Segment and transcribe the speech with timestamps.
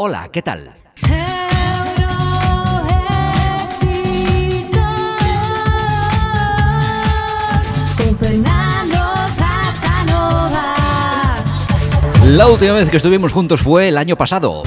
[0.00, 0.76] Hola, ¿qué tal?
[12.24, 14.62] La última vez que estuvimos juntos fue el año pasado.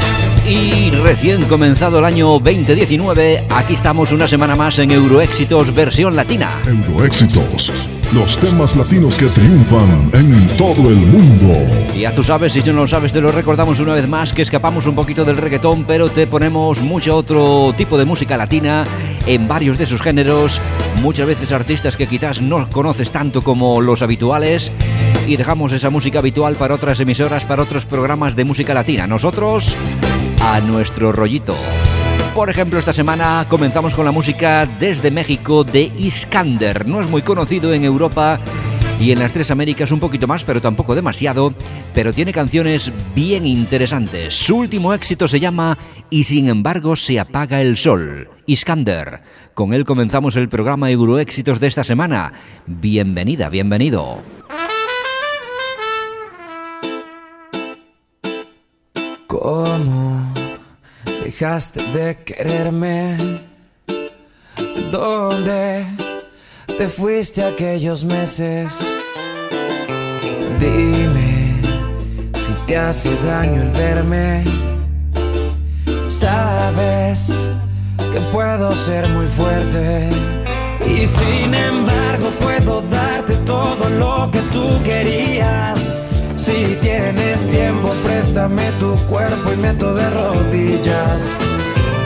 [0.51, 6.61] Y recién comenzado el año 2019, aquí estamos una semana más en Euroéxitos versión latina.
[6.67, 7.71] Euroéxitos,
[8.11, 11.53] los temas latinos que triunfan en todo el mundo.
[11.97, 14.41] Ya tú sabes, si tú no lo sabes, te lo recordamos una vez más que
[14.41, 18.83] escapamos un poquito del reggaetón, pero te ponemos mucho otro tipo de música latina
[19.27, 20.59] en varios de sus géneros,
[21.01, 24.69] muchas veces artistas que quizás no conoces tanto como los habituales
[25.25, 29.07] y dejamos esa música habitual para otras emisoras, para otros programas de música latina.
[29.07, 29.77] Nosotros
[30.41, 31.55] a nuestro rollito.
[32.33, 36.87] Por ejemplo, esta semana comenzamos con la música desde México de Iskander.
[36.87, 38.39] No es muy conocido en Europa
[38.99, 41.53] y en las tres Américas un poquito más, pero tampoco demasiado,
[41.93, 44.33] pero tiene canciones bien interesantes.
[44.33, 45.77] Su último éxito se llama
[46.09, 48.29] Y sin embargo se apaga el sol.
[48.45, 49.21] Iskander.
[49.53, 52.33] Con él comenzamos el programa Euroéxitos de esta semana.
[52.65, 54.21] Bienvenida, bienvenido.
[59.31, 60.21] ¿Cómo
[61.23, 63.15] dejaste de quererme?
[64.91, 65.85] ¿Dónde
[66.77, 68.77] te fuiste aquellos meses?
[70.59, 71.61] Dime
[72.35, 74.43] si te hace daño el verme.
[76.09, 77.47] Sabes
[78.11, 80.09] que puedo ser muy fuerte
[80.85, 83.00] y sin embargo puedo darte
[88.41, 91.37] préstame tu cuerpo y meto de rodillas.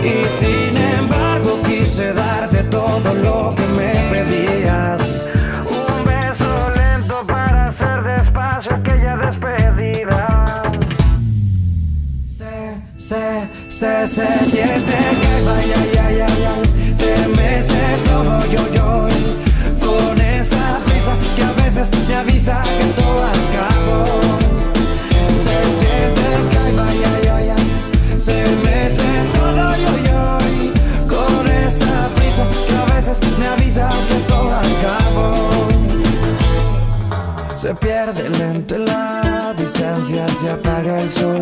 [0.03, 5.21] Y sin embargo, quise darte todo lo que me pedías.
[5.67, 10.63] Un beso lento para hacer despacio aquella despedida.
[12.19, 16.95] Se, se, se, se siente que vaya, ya, ya, ya.
[16.95, 17.61] Se me
[18.05, 19.07] todo yo, yo.
[19.85, 22.94] Con esta prisa que a veces me avisa que
[37.65, 41.41] Se pierde lento en la distancia, se apaga el sol.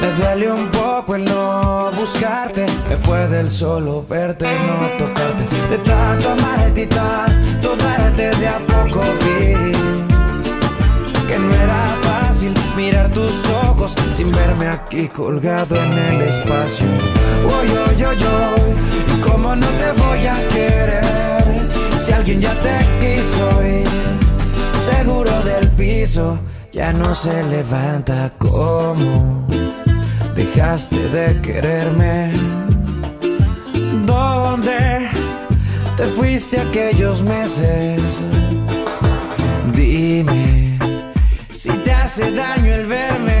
[0.00, 5.44] Me duele un poco el no buscarte, me puede el solo verte, no tocarte.
[5.68, 9.72] De tanto amarte y tanto darte de a poco vi
[11.28, 16.86] que no era fácil mirar tus ojos sin verme aquí colgado en el espacio.
[17.44, 21.04] Oy, oy, oy, oy, y cómo no te voy a querer
[22.02, 24.19] si alguien ya te quiso ir
[25.02, 26.38] seguro del piso
[26.72, 29.46] ya no se levanta como
[30.34, 32.30] dejaste de quererme.
[34.04, 35.08] ¿Dónde
[35.96, 38.26] te fuiste aquellos meses?
[39.72, 40.78] Dime
[41.50, 43.39] si te hace daño el verme.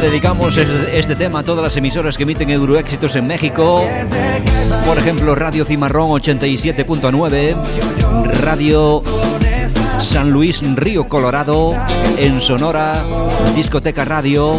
[0.00, 3.82] Dedicamos este, este tema a todas las emisoras que emiten Euroéxitos en México.
[4.86, 7.56] Por ejemplo, Radio Cimarrón 87.9,
[8.40, 9.02] Radio
[10.00, 11.74] San Luis Río Colorado,
[12.18, 13.04] en Sonora,
[13.54, 14.54] Discoteca Radio,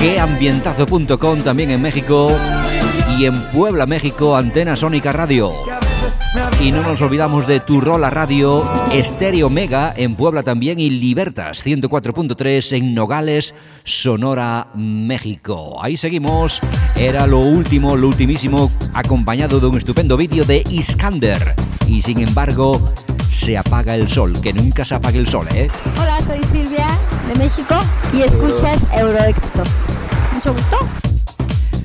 [0.00, 2.32] queambientazo.com también en México
[3.18, 5.75] y en Puebla, México, Antena Sónica Radio.
[6.60, 12.76] Y no nos olvidamos de Turrola Radio, Estéreo Mega en Puebla también y Libertas 104.3
[12.76, 13.54] en Nogales,
[13.84, 15.82] Sonora, México.
[15.82, 16.60] Ahí seguimos.
[16.96, 21.54] Era lo último, lo ultimísimo, acompañado de un estupendo vídeo de Iskander.
[21.86, 22.80] Y sin embargo,
[23.30, 25.68] se apaga el sol, que nunca se apague el sol, ¿eh?
[26.00, 26.88] Hola, soy Silvia
[27.28, 27.76] de México
[28.12, 29.68] y escuchas Euroéxitos.
[30.32, 31.05] mucho gusto.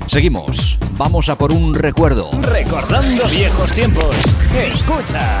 [0.06, 0.78] Seguimos.
[0.96, 2.30] Vamos a por un recuerdo.
[2.42, 4.16] Recordando viejos tiempos.
[4.54, 5.40] Escucha.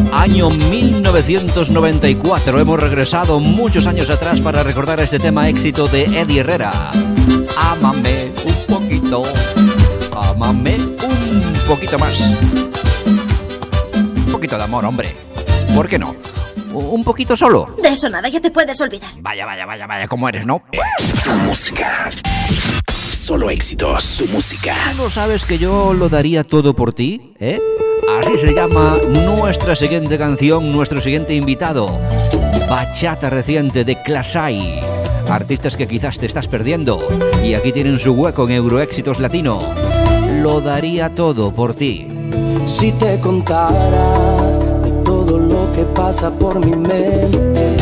[0.11, 2.59] Año 1994.
[2.59, 6.71] Hemos regresado muchos años atrás para recordar este tema éxito de Eddie Herrera.
[7.57, 9.23] Ámame un poquito.
[10.15, 12.19] Ámame un poquito más.
[13.05, 15.15] Un poquito de amor, hombre.
[15.75, 16.15] ¿Por qué no?
[16.73, 17.75] Un poquito solo.
[17.81, 19.09] De eso nada, ya te puedes olvidar.
[19.19, 20.61] Vaya, vaya, vaya, vaya, ¿cómo eres, no?
[21.23, 22.09] Tu música.
[22.87, 24.75] Solo éxitos, tu música.
[24.97, 27.33] ¿No sabes que yo lo daría todo por ti?
[27.39, 27.59] ¿Eh?
[28.07, 31.99] Así se llama nuestra siguiente canción, nuestro siguiente invitado.
[32.69, 34.79] Bachata reciente de Clasai.
[35.29, 37.07] Artistas que quizás te estás perdiendo
[37.43, 39.59] y aquí tienen su hueco en Euroéxitos Latino.
[40.41, 42.07] Lo daría todo por ti.
[42.65, 44.13] Si te contara
[44.83, 47.75] de todo lo que pasa por mi mente,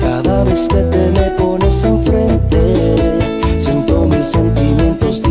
[0.00, 2.96] cada vez que te me pones enfrente,
[3.58, 5.22] siento mil sentimientos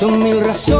[0.00, 0.79] Son mil razones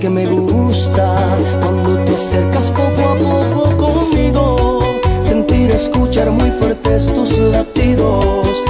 [0.00, 1.14] que me gusta
[1.60, 4.80] cuando te acercas poco a poco conmigo.
[5.26, 8.69] Sentir, escuchar muy fuertes tus latidos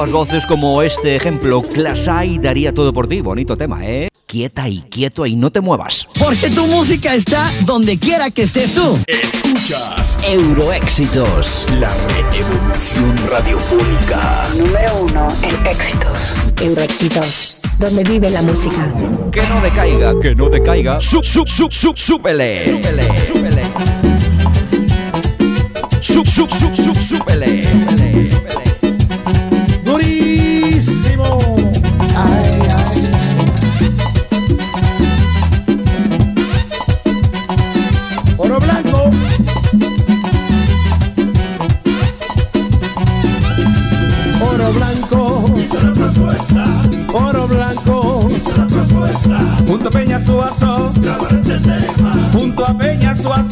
[0.00, 1.60] nuevas voces como este ejemplo.
[1.60, 3.20] Clasai daría todo por ti.
[3.20, 4.08] Bonito tema, ¿eh?
[4.24, 6.08] Quieta y quieto y no te muevas.
[6.18, 8.98] Porque tu música está donde quiera que estés tú.
[9.06, 11.66] Escuchas Euroéxitos.
[11.78, 11.90] la
[12.32, 14.48] revolución radiofónica.
[14.56, 16.36] Número uno en éxitos.
[16.62, 17.60] Euroéxitos.
[17.78, 18.90] Donde vive la música.
[19.30, 20.98] Que no decaiga, que no decaiga.
[21.00, 22.70] Su, su, su, su, súbele.
[22.70, 23.62] Súbele, súbele.
[26.00, 27.62] Su, su, su, su, súbele.
[27.62, 28.59] Súbele,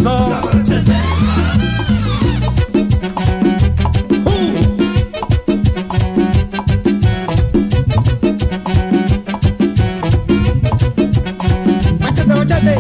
[0.09, 0.49] Suazo.
[12.01, 12.79] Machete,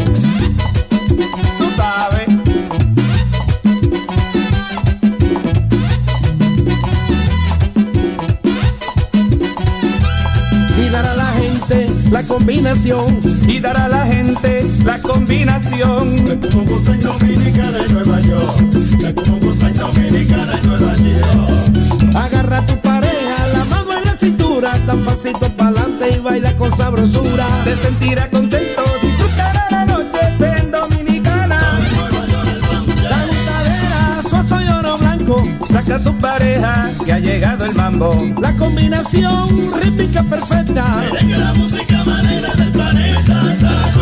[12.38, 13.20] combinación.
[13.48, 16.24] Y dar a la gente la combinación.
[16.66, 19.40] Goza en Dominicana y Nueva York.
[19.40, 22.16] Goza en Dominicana y Nueva York.
[22.16, 24.78] Agarra a tu pareja, la mano en la cintura.
[24.86, 27.46] Da un pasito para adelante y baila con sabrosura.
[27.64, 31.80] Te sentirá contento, disfrutará la noche en Dominicana.
[33.10, 35.42] La gustadera, suazo y oro blanco.
[35.68, 38.16] Saca a tu pareja que ha llegado el mambo.
[38.40, 39.48] La combinación
[39.82, 40.84] rítmica perfecta.
[41.26, 41.97] la música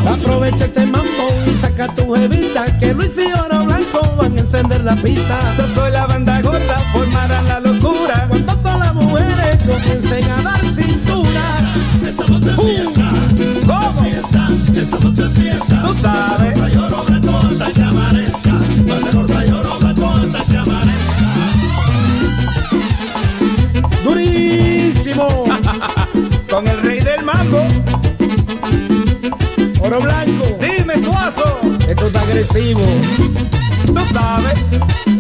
[0.08, 2.64] Aprovecha este mambo y saca tu jevita.
[2.78, 5.38] Que Luis y oro blanco van a encender la pista.
[5.74, 6.06] Soy la
[32.36, 32.82] agresivo.
[33.86, 35.15] Tú sabes.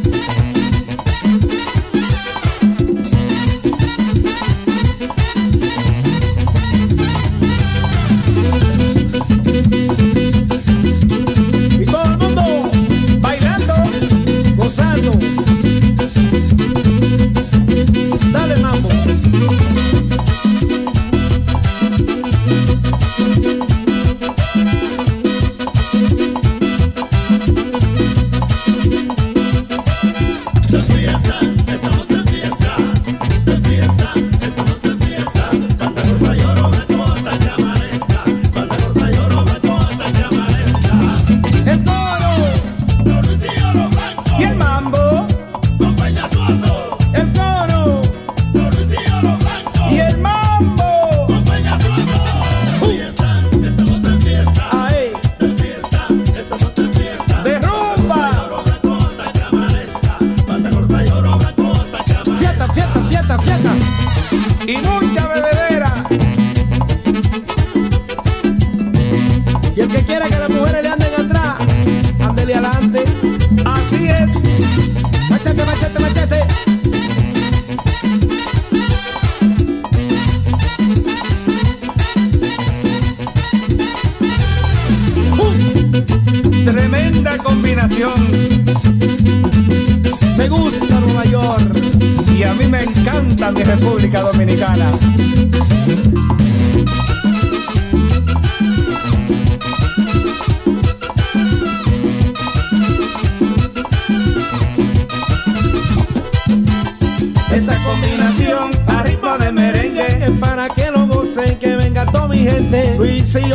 [107.52, 112.94] Esta combinación a ritmo de merengue para que lo gocen, que venga toda mi gente.
[112.96, 113.52] Luis y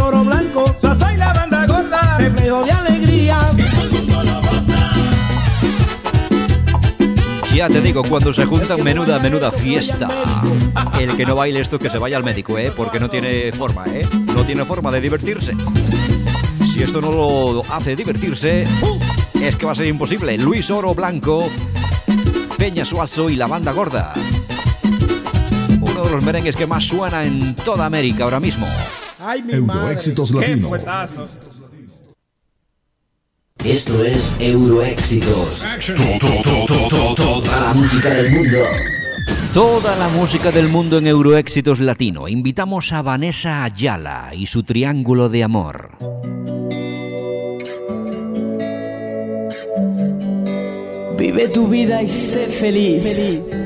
[7.62, 10.08] Ya te digo, cuando se juntan menuda, menuda fiesta.
[11.00, 12.72] El que no baile esto que se vaya al médico, ¿eh?
[12.75, 14.01] Porque no tiene forma, ¿eh?
[14.36, 15.53] No tiene forma de divertirse.
[16.74, 18.63] Si esto no lo hace divertirse,
[19.39, 20.39] es que va a ser imposible.
[20.39, 21.48] Luis Oro Blanco,
[22.58, 24.12] Peña Suazo y la banda gorda.
[25.82, 28.65] Uno de los merengues que más suena en toda América ahora mismo.
[29.24, 30.48] Ay, mi Euroéxitos madre.
[30.48, 31.50] Qué Latino.
[33.63, 35.63] Esto es Euroéxitos.
[37.15, 38.58] Toda la música del mundo.
[39.53, 42.27] Toda la música del mundo en Euroéxitos Latino.
[42.27, 45.91] Invitamos a Vanessa Ayala y su Triángulo de Amor.
[51.20, 53.03] Vive tu vida y sé feliz.
[53.03, 53.60] Tell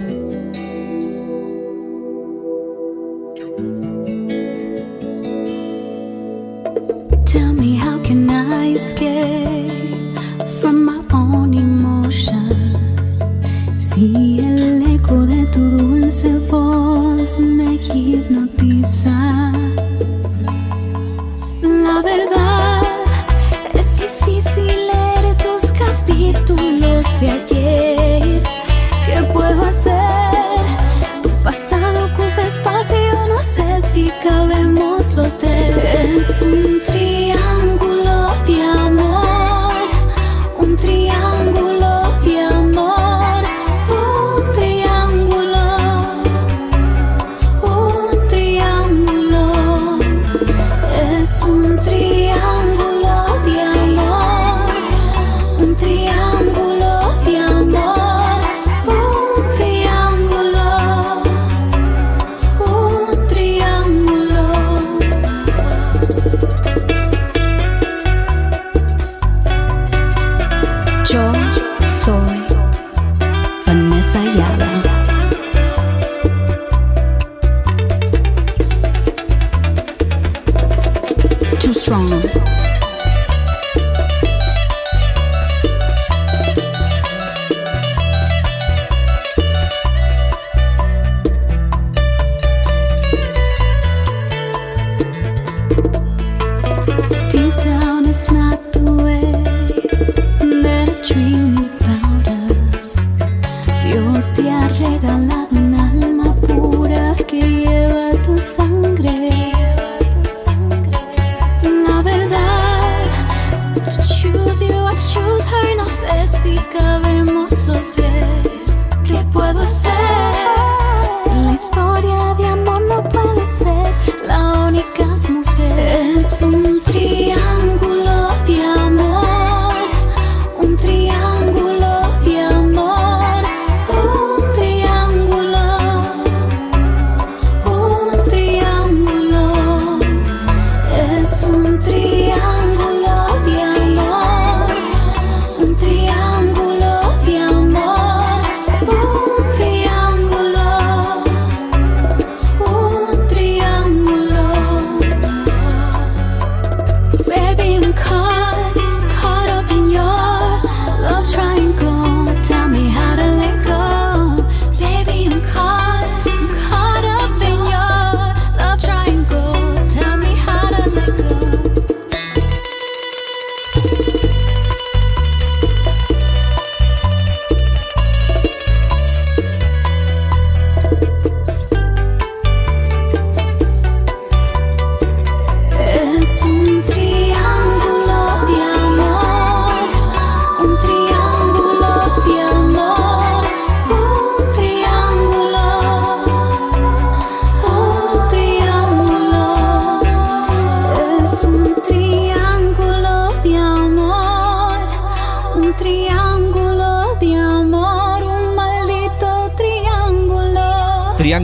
[97.66, 98.05] down,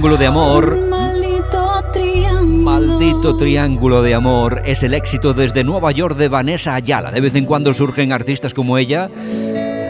[0.02, 0.18] triángulo.
[0.18, 0.74] De amor.
[0.74, 2.64] Un maldito triángulo.
[2.64, 7.12] Maldito triángulo de amor es el éxito desde Nueva York de Vanessa Ayala.
[7.12, 9.10] De vez en cuando surgen artistas como ella,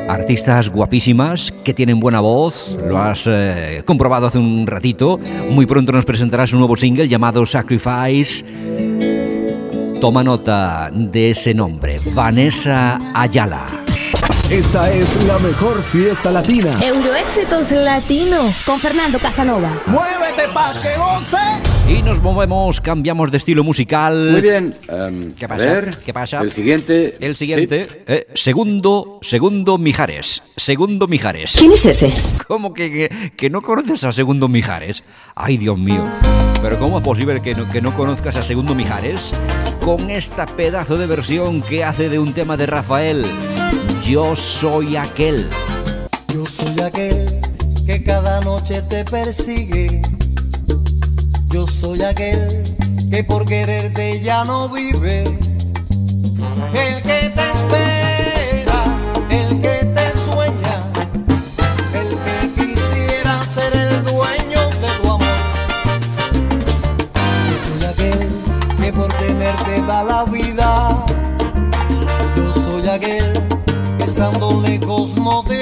[0.10, 5.18] artistas guapísimas que tienen buena voz, lo has eh, comprobado hace un ratito.
[5.50, 8.44] Muy pronto nos presentará su nuevo single llamado Sacrifice.
[10.02, 13.81] Toma nota de ese nombre, Vanessa Ayala.
[14.52, 16.78] Esta es la mejor fiesta latina.
[16.84, 19.70] Euroéxitos Latino con Fernando Casanova.
[19.86, 21.38] ¡Muévete pa' que goce!
[21.88, 24.30] Y nos movemos, cambiamos de estilo musical.
[24.32, 24.76] Muy bien.
[24.90, 25.64] em, ¿Qué a pasa?
[25.64, 26.42] ver, ¿Qué pasa?
[26.42, 27.16] El siguiente.
[27.22, 30.44] El siguiente, eh, segundo, segundo Mijares.
[30.58, 31.54] Segundo Mijares.
[31.58, 32.14] ¿Quién es ese?
[32.48, 35.04] ¿Cómo que, que, que no conoces a Segundo Mijares?
[35.34, 36.10] Ay, Dios mío.
[36.62, 39.32] Pero ¿cómo es posible que no, que no conozcas a Segundo Mijares?
[39.80, 43.26] Con esta pedazo de versión que hace de un tema de Rafael.
[44.06, 45.50] Yo soy aquel.
[46.34, 47.40] Yo soy aquel
[47.86, 50.02] que cada noche te persigue.
[51.48, 52.64] Yo soy aquel
[53.10, 55.24] que por quererte ya no vive.
[56.74, 58.84] El que te espera,
[59.30, 60.80] el que te sueña,
[61.94, 65.42] el que quisiera ser el dueño de tu amor.
[67.50, 68.30] Yo soy aquel
[68.78, 71.06] que por tenerte da la vida.
[72.36, 73.21] Yo soy aquel
[74.22, 75.61] que estando lejos no te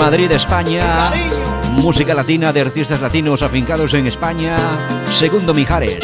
[0.00, 1.12] Madrid, España.
[1.74, 4.56] Música latina de artistas latinos afincados en España.
[5.12, 6.00] Segundo Mijares.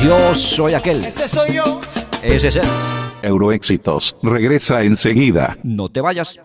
[0.00, 1.04] Yo soy aquel.
[1.04, 1.80] Ese soy yo.
[2.22, 2.68] Ese es él.
[3.22, 5.58] Euroéxitos regresa enseguida.
[5.64, 6.38] No te vayas.